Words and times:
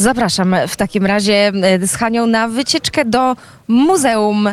Zapraszam 0.00 0.56
w 0.68 0.76
takim 0.76 1.06
razie 1.06 1.52
e, 1.62 1.86
z 1.86 1.94
Hanią 1.96 2.26
na 2.26 2.48
wycieczkę 2.48 3.04
do 3.04 3.36
muzeum. 3.68 4.48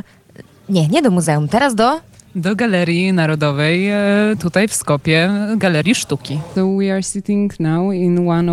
Nie, 0.70 0.88
nie 0.88 1.02
do 1.02 1.12
muzeum, 1.12 1.48
teraz 1.48 1.76
do 1.76 2.00
do 2.38 2.56
Galerii 2.56 3.14
Narodowej 3.14 3.90
e, 3.90 3.98
tutaj 4.40 4.68
w 4.68 4.74
Skopie, 4.74 5.30
Galerii 5.58 5.96
Sztuki. 5.96 6.40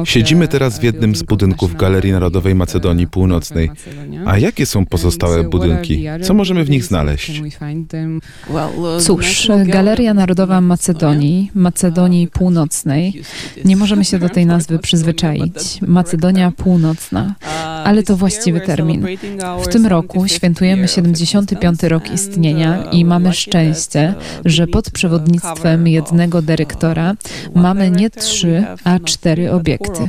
Siedzimy 0.05 0.49
teraz 0.49 0.79
w 0.79 0.83
jednym 0.83 1.17
z 1.17 1.23
budynków 1.23 1.77
Galerii 1.77 2.13
Narodowej 2.13 2.55
Macedonii 2.55 3.07
Północnej. 3.07 3.71
A 4.27 4.39
jakie 4.39 4.67
są 4.67 4.87
pozostałe 4.87 5.45
budynki? 5.45 6.05
Co 6.23 6.35
możemy 6.35 6.65
w 6.65 6.71
nich 6.71 6.85
znaleźć? 6.85 7.43
Cóż, 9.01 9.49
Galeria 9.65 10.15
Narodowa 10.15 10.61
Macedonii, 10.61 11.51
Macedonii 11.55 12.29
Północnej. 12.29 13.23
Nie 13.65 13.77
możemy 13.77 14.05
się 14.05 14.19
do 14.19 14.29
tej 14.29 14.47
nazwy 14.47 14.79
przyzwyczaić. 14.79 15.81
Macedonia 15.81 16.51
Północna, 16.51 17.35
ale 17.85 18.03
to 18.03 18.17
właściwy 18.17 18.61
termin. 18.61 19.07
W 19.63 19.69
tym 19.69 19.87
roku 19.87 20.29
świętujemy 20.29 20.89
75. 20.89 21.83
rok 21.83 22.11
istnienia 22.11 22.85
i 22.85 23.05
mamy 23.05 23.33
szczęście, 23.33 23.74
szczęście, 23.75 24.15
że 24.45 24.67
pod 24.67 24.91
przewodnictwem 24.91 25.89
jednego 25.89 26.43
dyrektora 26.43 27.15
mamy 27.55 27.91
nie 27.91 28.11
trzy, 28.11 28.65
a 28.85 28.99
cztery 28.99 29.53
obiekty. 29.53 30.09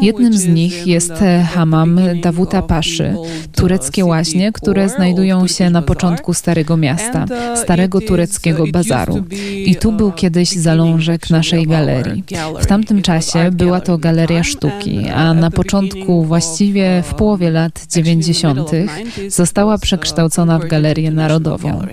Jednym 0.00 0.32
z 0.32 0.46
nich 0.46 0.86
jest 0.86 1.12
hamam 1.54 2.00
Dawuta 2.22 2.62
Paszy, 2.62 3.16
tureckie 3.52 4.04
łaźnie, 4.04 4.52
które 4.52 4.88
znajdują 4.88 5.46
się 5.46 5.70
na 5.70 5.82
początku 5.82 6.34
Starego 6.34 6.76
Miasta, 6.76 7.26
starego 7.56 8.00
tureckiego 8.00 8.64
bazaru. 8.72 9.24
I 9.66 9.76
tu 9.76 9.92
był 9.92 10.12
kiedyś 10.12 10.48
zalążek 10.48 11.30
naszej 11.30 11.66
galerii. 11.66 12.24
W 12.60 12.66
tamtym 12.66 13.02
czasie 13.02 13.50
była 13.52 13.80
to 13.80 13.98
galeria 13.98 14.44
sztuki, 14.44 15.08
a 15.08 15.34
na 15.34 15.50
początku, 15.50 16.24
właściwie 16.24 17.02
w 17.02 17.14
połowie 17.14 17.50
lat 17.50 17.86
90., 17.90 18.70
została 19.28 19.78
przekształcona 19.78 20.58
w 20.58 20.66
galerię 20.66 21.10
narodową. 21.10 21.86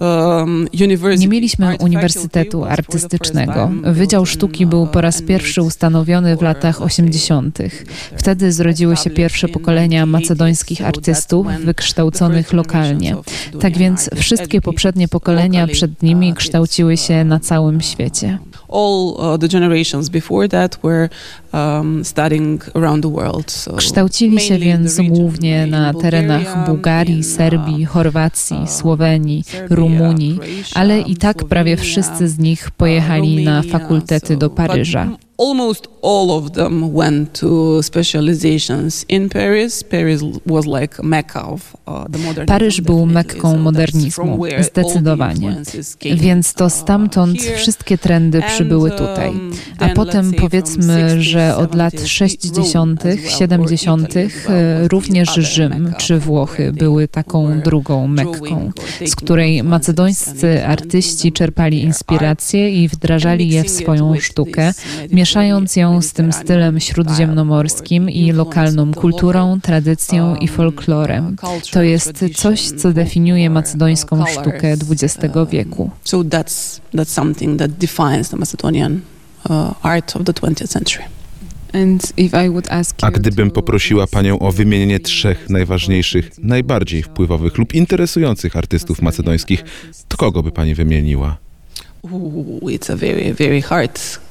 Um, 0.00 0.68
Nie 1.18 1.28
mieliśmy 1.28 1.76
uniwersytetu 1.80 2.64
artystycznego. 2.64 3.70
Wydział 3.82 4.26
Sztuki 4.26 4.66
był 4.66 4.86
po 4.86 5.00
raz 5.00 5.22
pierwszy 5.22 5.62
ustanowiony 5.62 6.36
w 6.36 6.42
latach 6.42 6.82
80. 6.82 7.58
Wtedy 8.16 8.52
zrodziły 8.52 8.96
się 8.96 9.10
pierwsze 9.10 9.48
pokolenia 9.48 10.06
macedońskich 10.06 10.86
artystów 10.86 11.46
wykształconych 11.64 12.52
lokalnie. 12.52 13.16
Tak 13.60 13.78
więc 13.78 14.10
wszystkie 14.16 14.60
poprzednie 14.60 15.08
pokolenia 15.08 15.66
przed 15.66 16.02
nimi 16.02 16.34
kształciły 16.34 16.96
się 16.96 17.24
na 17.24 17.40
całym 17.40 17.80
świecie. 17.80 18.38
Uh, 18.68 19.38
um, 23.68 23.76
Kształcili 23.76 24.40
się 24.40 24.58
więc 24.58 25.00
głównie 25.08 25.66
na 25.66 25.94
terenach 25.94 26.66
Bułgarii, 26.66 27.24
Serbii, 27.24 27.84
Chorwacji, 27.84 28.56
uh, 28.62 28.70
Słowenii, 28.70 29.44
Rumunii, 29.70 30.38
ale 30.74 31.00
i 31.00 31.16
tak 31.16 31.44
prawie 31.44 31.76
wszyscy 31.76 32.28
z 32.28 32.38
nich 32.38 32.70
pojechali 32.70 33.44
na 33.44 33.62
fakultety 33.62 34.36
do 34.36 34.50
Paryża 34.50 35.08
almost 35.38 35.88
all 36.02 36.30
of 36.30 36.52
them 36.52 36.92
went 36.92 37.40
to 37.40 37.82
specializations 37.82 39.04
in 39.08 39.28
Paris. 39.28 39.82
Paris 39.82 40.22
was 40.46 40.66
like 40.66 41.02
Mecca 41.02 41.42
of 41.42 41.76
uh, 41.86 42.04
the 42.08 42.18
modern 42.18 42.46
Paryż 42.46 42.80
był 42.80 43.06
Mekką 43.06 43.56
modernizmu, 43.56 44.44
zdecydowanie. 44.60 45.62
Więc 46.16 46.54
to 46.54 46.70
stamtąd 46.70 47.42
wszystkie 47.42 47.98
trendy 47.98 48.42
przybyły 48.42 48.90
tutaj. 48.90 49.32
A 49.78 49.88
potem 49.88 50.32
powiedzmy, 50.32 51.22
że 51.22 51.56
od 51.56 51.74
lat 51.74 51.94
60., 52.04 53.02
70. 53.38 54.14
również 54.88 55.34
Rzym 55.34 55.92
czy 55.98 56.18
Włochy 56.18 56.72
były 56.72 57.08
taką 57.08 57.60
drugą 57.60 58.06
Mekką, 58.06 58.70
z 59.06 59.16
której 59.16 59.62
macedońscy 59.62 60.66
artyści 60.66 61.32
czerpali 61.32 61.82
inspiracje 61.82 62.70
i 62.70 62.88
wdrażali 62.88 63.48
je 63.48 63.64
w 63.64 63.70
swoją 63.70 64.20
sztukę, 64.20 64.72
mieszając 65.26 65.76
ją 65.76 66.02
z 66.02 66.12
tym 66.12 66.32
stylem 66.32 66.80
śródziemnomorskim 66.80 68.10
i 68.10 68.32
lokalną 68.32 68.92
kulturą, 68.94 69.60
tradycją 69.60 70.36
i 70.36 70.48
folklorem. 70.48 71.36
To 71.72 71.82
jest 71.82 72.24
coś, 72.34 72.60
co 72.60 72.92
definiuje 72.92 73.50
macedońską 73.50 74.26
sztukę 74.26 74.72
XX 74.90 75.16
wieku. 75.50 75.90
So 76.04 76.18
that's, 76.18 76.80
that's 76.94 77.08
something 77.08 77.58
that 77.58 77.70
defines 77.70 78.28
the 78.28 78.36
Macedonian 78.36 79.00
uh, 79.50 79.86
art 79.86 80.16
of 80.16 80.24
the 80.24 80.32
20th 80.32 80.68
century. 80.68 81.04
A 83.02 83.10
gdybym 83.10 83.50
poprosiła 83.50 84.06
Panią 84.06 84.38
o 84.38 84.52
wymienienie 84.52 85.00
trzech 85.00 85.50
najważniejszych, 85.50 86.30
najbardziej 86.38 87.02
wpływowych 87.02 87.58
lub 87.58 87.74
interesujących 87.74 88.56
artystów 88.56 89.02
macedońskich, 89.02 89.64
to 90.08 90.16
kogo 90.16 90.42
by 90.42 90.52
Pani 90.52 90.74
wymieniła? 90.74 91.36
Ooh, 92.04 92.62
it's 92.62 92.92
a 92.92 92.96
very, 92.96 93.34
very 93.34 93.62
hard 93.62 94.25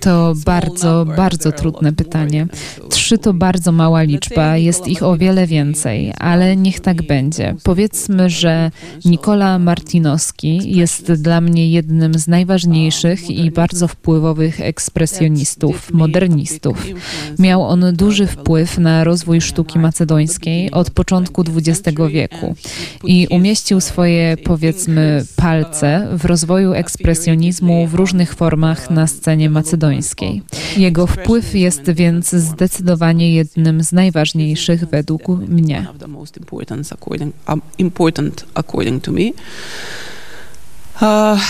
to 0.00 0.34
bardzo, 0.44 1.06
bardzo 1.16 1.52
trudne 1.52 1.92
pytanie. 1.92 2.46
Trzy 2.88 3.18
to 3.18 3.32
bardzo 3.34 3.72
mała 3.72 4.02
liczba, 4.02 4.56
jest 4.56 4.88
ich 4.88 5.02
o 5.02 5.16
wiele 5.16 5.46
więcej, 5.46 6.12
ale 6.18 6.56
niech 6.56 6.80
tak 6.80 7.02
będzie. 7.02 7.54
Powiedzmy, 7.62 8.30
że 8.30 8.70
Nikola 9.04 9.58
Martinowski 9.58 10.76
jest 10.76 11.12
dla 11.12 11.40
mnie 11.40 11.70
jednym 11.70 12.14
z 12.14 12.28
najważniejszych 12.28 13.30
i 13.30 13.50
bardzo 13.50 13.88
wpływowych 13.88 14.60
ekspresjonistów, 14.60 15.92
modernistów. 15.92 16.86
Miał 17.38 17.62
on 17.62 17.84
duży 17.92 18.26
wpływ 18.26 18.78
na 18.78 19.04
rozwój 19.04 19.40
sztuki 19.40 19.78
macedońskiej 19.78 20.70
od 20.70 20.90
początku 20.90 21.44
XX 21.56 21.98
wieku 22.10 22.54
i 23.04 23.26
umieścił 23.30 23.80
swoje, 23.80 24.36
powiedzmy, 24.44 25.24
palce 25.36 26.08
w 26.12 26.24
rozwoju 26.24 26.72
ekspresjonizmu 26.80 27.86
w 27.86 27.94
różnych 27.94 28.34
formach 28.34 28.90
na 28.90 29.06
scenie 29.06 29.50
macedońskiej. 29.50 30.42
Jego 30.76 31.06
wpływ 31.06 31.54
jest 31.54 31.90
więc 31.90 32.30
zdecydowanie 32.30 33.34
jednym 33.34 33.82
z 33.82 33.92
najważniejszych 33.92 34.84
według 34.84 35.28
mnie. 35.28 35.86
Uh, 41.00 41.40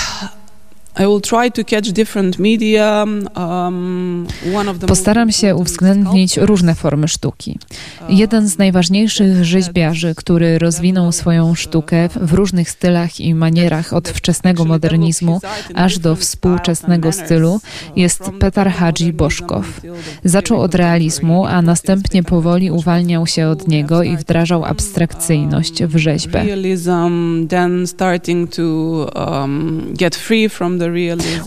Postaram 4.87 5.33
się 5.33 5.56
uwzględnić 5.56 6.37
różne 6.37 6.75
formy 6.75 7.09
sztuki. 7.09 7.59
Jeden 8.09 8.49
z 8.49 8.59
najważniejszych 8.59 9.44
rzeźbiarzy, 9.44 10.15
który 10.16 10.59
rozwinął 10.59 11.12
swoją 11.12 11.55
sztukę 11.55 12.09
w 12.09 12.33
różnych 12.33 12.71
stylach 12.71 13.21
i 13.21 13.34
manierach 13.34 13.93
od 13.93 14.09
wczesnego 14.09 14.65
modernizmu 14.65 15.41
aż 15.75 15.99
do 15.99 16.16
współczesnego 16.16 17.12
stylu, 17.12 17.60
jest 17.97 18.22
Petar 18.41 18.71
Hadzi 18.71 19.12
Boszkow. 19.12 19.81
Zaczął 20.25 20.60
od 20.60 20.75
realizmu, 20.75 21.47
a 21.47 21.62
następnie 21.62 22.22
powoli 22.22 22.71
uwalniał 22.71 23.27
się 23.27 23.49
od 23.49 23.69
niego 23.69 24.03
i 24.03 24.16
wdrażał 24.16 24.65
abstrakcyjność 24.65 25.84
w 25.84 25.97
rzeźbę. 25.97 26.44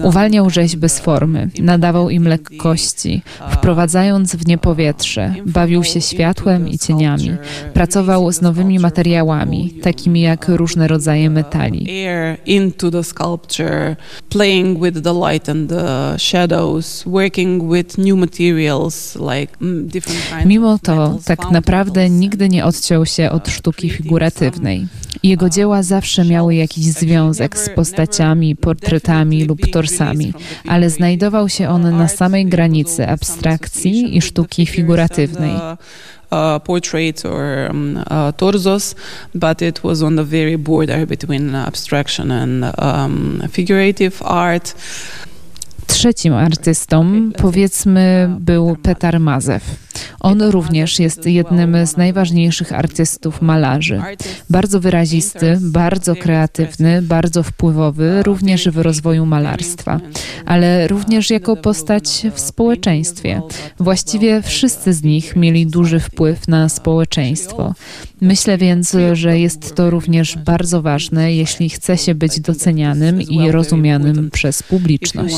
Uwalniał 0.03 0.49
rzeźby 0.49 0.89
z 0.89 0.99
formy, 0.99 1.49
nadawał 1.59 2.09
im 2.09 2.27
lekkości, 2.27 3.21
wprowadzając 3.51 4.35
w 4.35 4.47
nie 4.47 4.57
powietrze, 4.57 5.35
bawił 5.45 5.83
się 5.83 6.01
światłem 6.01 6.67
i 6.67 6.77
cieniami, 6.79 7.31
pracował 7.73 8.31
z 8.31 8.41
nowymi 8.41 8.79
materiałami, 8.79 9.73
takimi 9.81 10.21
jak 10.21 10.47
różne 10.47 10.87
rodzaje 10.87 11.29
metali. 11.29 11.85
Mimo 20.45 20.79
to, 20.79 21.17
tak 21.25 21.51
naprawdę 21.51 22.09
nigdy 22.09 22.49
nie 22.49 22.65
odciął 22.65 23.05
się 23.05 23.31
od 23.31 23.49
sztuki 23.49 23.89
figuratywnej. 23.89 24.87
Jego 25.23 25.49
dzieła 25.49 25.83
zawsze 25.83 26.25
miały 26.25 26.55
jakiś 26.55 26.85
związek 26.85 27.57
z 27.57 27.69
postaciami, 27.69 28.55
portretami 28.55 29.45
lub 29.45 29.71
torsami, 29.71 30.33
ale 30.67 30.89
znajdował 30.89 31.49
się 31.49 31.69
on 31.69 31.97
na 31.97 32.07
samej 32.07 32.45
granicy 32.45 33.07
abstrakcji 33.07 34.17
i 34.17 34.21
sztuki 34.21 34.65
figuratywnej. 34.65 35.51
Uh, 36.31 36.63
portraits 36.63 37.25
or 37.25 37.69
um, 37.69 37.97
uh, 37.97 38.35
torzos, 38.37 38.95
but 39.35 39.61
it 39.61 39.79
was 39.79 40.01
on 40.01 40.15
the 40.15 40.23
very 40.23 40.57
border 40.57 41.07
between 41.07 41.55
abstraction 41.55 42.31
and 42.31 42.63
um, 42.79 43.43
figurative 43.51 44.21
art. 44.25 44.75
Trzecim 45.87 46.33
artystą, 46.33 47.31
powiedzmy, 47.37 48.35
był 48.39 48.75
Petar 48.75 49.19
Mazew. 49.19 49.63
On 50.19 50.41
również 50.41 50.99
jest 50.99 51.25
jednym 51.25 51.87
z 51.87 51.97
najważniejszych 51.97 52.73
artystów 52.73 53.41
malarzy. 53.41 54.01
Bardzo 54.49 54.79
wyrazisty, 54.79 55.57
bardzo 55.61 56.15
kreatywny, 56.15 57.01
bardzo 57.01 57.43
wpływowy, 57.43 58.23
również 58.23 58.69
w 58.69 58.77
rozwoju 58.77 59.25
malarstwa, 59.25 59.99
ale 60.45 60.87
również 60.87 61.29
jako 61.29 61.55
postać 61.55 62.23
w 62.33 62.39
społeczeństwie. 62.39 63.41
Właściwie 63.79 64.41
wszyscy 64.41 64.93
z 64.93 65.03
nich 65.03 65.35
mieli 65.35 65.67
duży 65.67 65.99
wpływ 65.99 66.47
na 66.47 66.69
społeczeństwo. 66.69 67.73
Myślę 68.21 68.57
więc, 68.57 68.95
że 69.13 69.39
jest 69.39 69.75
to 69.75 69.89
również 69.89 70.37
bardzo 70.37 70.81
ważne, 70.81 71.33
jeśli 71.33 71.69
chce 71.69 71.97
się 71.97 72.15
być 72.15 72.39
docenianym 72.39 73.21
i 73.21 73.51
rozumianym 73.51 74.29
przez 74.31 74.63
publiczność. 74.63 75.35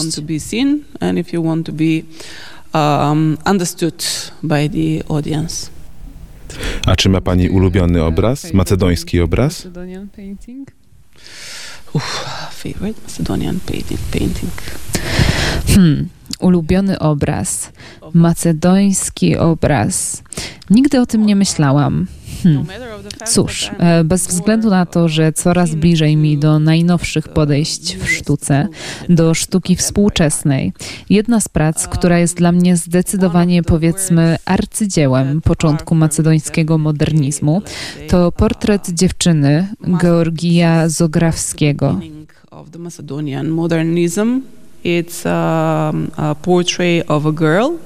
Um, 2.75 3.37
understood 3.45 4.03
by 4.43 4.69
the 4.69 5.07
audience. 5.07 5.69
A 6.85 6.95
czy 6.95 7.09
ma 7.09 7.21
Pani 7.21 7.49
ulubiony 7.49 8.03
obraz, 8.03 8.53
macedoński 8.53 9.21
obraz? 9.21 9.65
Macedonian 9.65 10.07
painting? 10.09 10.71
Uff, 11.93 12.25
favorite 12.51 13.01
Macedonian 13.03 13.59
painting. 13.59 13.99
painting. 14.11 14.51
Hmm, 15.75 16.09
ulubiony 16.39 16.99
obraz, 16.99 17.71
macedoński 18.13 19.37
obraz. 19.37 20.23
Nigdy 20.69 21.01
o 21.01 21.05
tym 21.05 21.25
nie 21.25 21.35
myślałam. 21.35 22.07
Hmm. 22.43 22.65
Cóż, 23.25 23.71
e, 23.79 24.03
bez 24.03 24.27
względu 24.27 24.69
na 24.69 24.85
to, 24.85 25.09
że 25.09 25.33
coraz 25.33 25.75
bliżej 25.75 26.17
mi 26.17 26.37
do 26.37 26.59
najnowszych 26.59 27.27
podejść 27.27 27.97
w 27.97 28.09
sztuce, 28.09 28.67
do 29.09 29.33
sztuki 29.33 29.75
współczesnej, 29.75 30.73
jedna 31.09 31.39
z 31.39 31.49
prac, 31.49 31.87
która 31.87 32.19
jest 32.19 32.37
dla 32.37 32.51
mnie 32.51 32.77
zdecydowanie, 32.77 33.63
powiedzmy, 33.63 34.35
arcydziełem 34.45 35.41
początku 35.41 35.95
macedońskiego 35.95 36.77
modernizmu, 36.77 37.61
to 38.07 38.31
portret 38.31 38.89
dziewczyny 38.89 39.67
Georgija 40.01 40.89
Zograwskiego. 40.89 41.99
It's 44.85 45.25
a, 45.25 45.91
a 46.17 46.35
portrait 46.35 47.03
of 47.09 47.25
a 47.25 47.31
girl 47.31 47.77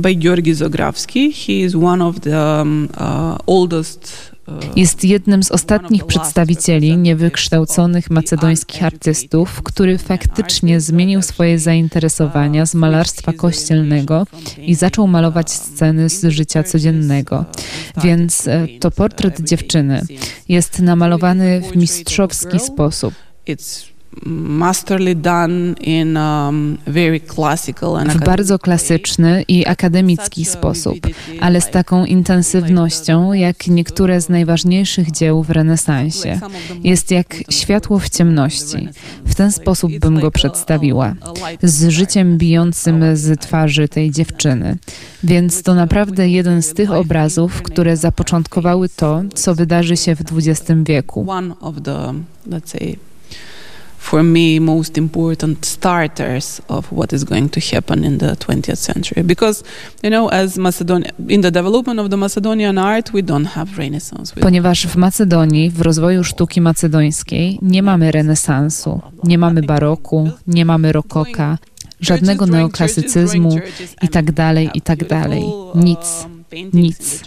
by 0.00 0.16
Georgi 0.16 0.54
Zograwski. 0.54 1.32
He 1.32 1.52
is 1.52 1.74
one 1.74 2.04
of 2.04 2.20
the 2.20 2.60
um, 2.60 2.88
uh, 3.00 3.38
oldest 3.46 4.32
uh, 4.48 4.76
jest 4.76 5.04
jednym 5.04 5.42
z 5.42 5.50
ostatnich 5.50 6.06
przedstawicieli 6.06 6.96
niewykształconych 6.96 8.10
macedońskich 8.10 8.84
artystów, 8.84 9.62
który 9.62 9.98
faktycznie 9.98 10.80
zmienił 10.80 11.22
swoje 11.22 11.58
zainteresowania 11.58 12.66
z 12.66 12.74
malarstwa 12.74 13.32
kościelnego 13.32 14.26
i 14.58 14.74
zaczął 14.74 15.06
malować 15.06 15.50
sceny 15.50 16.08
z 16.08 16.24
życia 16.24 16.62
codziennego. 16.62 17.44
Więc 18.02 18.48
e, 18.48 18.66
to 18.80 18.90
portret 18.90 19.40
dziewczyny 19.40 20.02
jest 20.48 20.78
namalowany 20.78 21.62
w 21.72 21.76
mistrzowski 21.76 22.60
sposób. 22.60 23.14
Um, 23.48 23.56
w 28.12 28.24
bardzo 28.24 28.58
klasyczny 28.58 29.44
i 29.48 29.66
akademicki 29.66 30.44
sposób, 30.44 30.98
ale 31.40 31.60
z 31.60 31.70
taką 31.70 32.04
intensywnością, 32.04 33.32
jak 33.32 33.66
niektóre 33.66 34.20
z 34.20 34.28
najważniejszych 34.28 35.10
dzieł 35.10 35.42
w 35.42 35.50
renesansie. 35.50 36.40
Jest 36.84 37.10
jak 37.10 37.36
światło 37.50 37.98
w 37.98 38.08
ciemności. 38.08 38.88
W 39.24 39.34
ten 39.34 39.52
sposób 39.52 39.98
bym 39.98 40.20
go 40.20 40.30
przedstawiła. 40.30 41.14
Z 41.62 41.88
życiem 41.88 42.38
bijącym 42.38 43.16
z 43.16 43.40
twarzy 43.40 43.88
tej 43.88 44.10
dziewczyny. 44.10 44.76
Więc 45.24 45.62
to 45.62 45.74
naprawdę 45.74 46.28
jeden 46.28 46.62
z 46.62 46.74
tych 46.74 46.90
obrazów, 46.90 47.62
które 47.62 47.96
zapoczątkowały 47.96 48.88
to, 48.88 49.22
co 49.34 49.54
wydarzy 49.54 49.96
się 49.96 50.16
w 50.16 50.20
XX 50.20 50.70
wieku 50.86 51.26
for 54.00 54.22
me 54.22 54.60
most 54.60 54.98
important 54.98 55.66
starters 55.66 56.60
of 56.68 56.92
what 56.92 57.12
is 57.12 57.24
going 57.24 57.48
to 57.48 57.60
happen 57.60 58.04
in 58.04 58.18
the 58.18 58.36
20th 58.36 58.76
century. 58.76 59.22
Because 59.22 59.62
you 60.02 60.10
know 60.10 60.28
as 60.32 60.58
Macedonia 60.58 61.10
in 61.28 61.40
the 61.42 61.50
development 61.50 62.00
of 62.00 62.10
the 62.10 62.16
Macedonian 62.16 62.78
art 62.78 63.12
we 63.12 63.22
don't 63.22 63.44
have 63.44 63.78
renaissance. 63.78 64.34
Ponieważ 64.40 64.86
w 64.86 64.96
Macedonii 64.96 65.70
w 65.70 65.80
rozwoju 65.80 66.24
sztuki 66.24 66.60
macedońskiej 66.60 67.58
nie 67.62 67.82
mamy 67.82 68.12
renesansu 68.12 69.00
nie 69.24 69.38
mamy 69.38 69.62
baroku 69.62 70.30
nie 70.46 70.64
mamy 70.64 70.92
rokoka 70.92 71.58
żadnego 72.00 72.46
neoklasycyzmu 72.46 73.58
i 74.02 74.08
tak 74.08 74.32
dalej 74.32 74.70
i 74.74 74.80
tak 74.80 75.08
dalej. 75.08 75.44
nic 75.74 76.26
nic. 76.72 77.22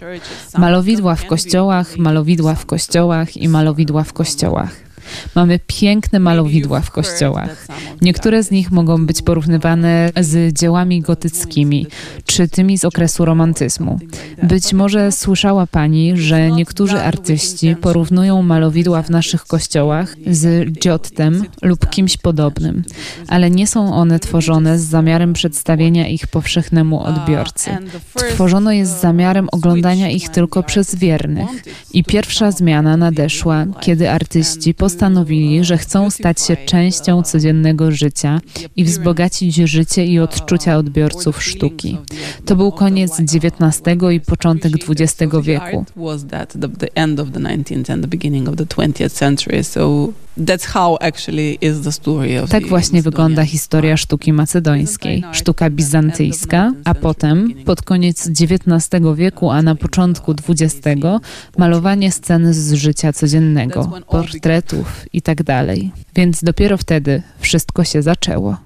malowidła 0.57 1.15
w 1.15 1.25
kościołach 1.25 1.97
malowidła 1.97 2.55
w 2.55 2.65
kościołach 2.65 3.37
i 3.37 3.49
malowidła 3.49 4.03
w 4.03 4.13
kościołach 4.13 4.92
Mamy 5.35 5.59
piękne 5.67 6.19
malowidła 6.19 6.81
w 6.81 6.91
kościołach. 6.91 7.67
Niektóre 8.01 8.43
z 8.43 8.51
nich 8.51 8.71
mogą 8.71 9.05
być 9.05 9.21
porównywane 9.21 10.09
z 10.21 10.53
dziełami 10.53 11.01
gotyckimi, 11.01 11.87
czy 12.25 12.47
tymi 12.47 12.77
z 12.77 12.85
okresu 12.85 13.25
romantyzmu. 13.25 13.99
Być 14.43 14.73
może 14.73 15.11
słyszała 15.11 15.67
Pani, 15.67 16.17
że 16.17 16.51
niektórzy 16.51 16.99
artyści 16.99 17.75
porównują 17.75 18.41
malowidła 18.41 19.01
w 19.01 19.09
naszych 19.09 19.45
kościołach 19.45 20.15
z 20.27 20.71
Giottem 20.71 21.45
lub 21.61 21.89
kimś 21.89 22.17
podobnym, 22.17 22.83
ale 23.27 23.51
nie 23.51 23.67
są 23.67 23.93
one 23.93 24.19
tworzone 24.19 24.79
z 24.79 24.83
zamiarem 24.83 25.33
przedstawienia 25.33 26.07
ich 26.07 26.27
powszechnemu 26.27 27.03
odbiorcy. 27.03 27.69
Tworzono 28.33 28.71
je 28.71 28.85
z 28.85 29.01
zamiarem 29.01 29.47
oglądania 29.51 30.09
ich 30.09 30.29
tylko 30.29 30.63
przez 30.63 30.95
wiernych. 30.95 31.49
I 31.93 32.03
pierwsza 32.03 32.51
zmiana 32.51 32.97
nadeszła, 32.97 33.65
kiedy 33.81 34.11
artyści 34.11 34.73
postanowili 34.73 35.02
postanowili, 35.03 35.63
że 35.63 35.77
chcą 35.77 36.09
stać 36.09 36.41
się 36.41 36.57
częścią 36.57 37.23
codziennego 37.23 37.91
życia 37.91 38.41
i 38.75 38.83
wzbogacić 38.83 39.55
życie 39.55 40.05
i 40.05 40.19
odczucia 40.19 40.77
odbiorców 40.77 41.43
sztuki. 41.43 41.97
To 42.45 42.55
był 42.55 42.71
koniec 42.71 43.19
XIX 43.19 43.81
i 44.11 44.19
początek 44.19 44.73
XX 44.89 45.33
wieku. 45.43 45.85
Tak 52.47 52.67
właśnie 52.67 53.01
wygląda 53.01 53.45
historia 53.45 53.97
sztuki 53.97 54.33
macedońskiej. 54.33 55.23
Sztuka 55.31 55.69
bizantyjska, 55.69 56.71
a 56.85 56.93
potem, 56.93 57.53
pod 57.65 57.81
koniec 57.81 58.29
XIX 58.29 59.03
wieku, 59.15 59.51
a 59.51 59.61
na 59.61 59.75
początku 59.75 60.35
XX, 60.49 60.83
malowanie 61.57 62.11
scen 62.11 62.53
z 62.53 62.73
życia 62.73 63.13
codziennego, 63.13 63.91
portretów 64.09 64.92
i 65.13 65.21
tak 65.21 65.43
dalej. 65.43 65.91
Więc 66.15 66.43
dopiero 66.43 66.77
wtedy 66.77 67.21
wszystko 67.39 67.83
się 67.83 68.01
zaczęło. 68.01 68.57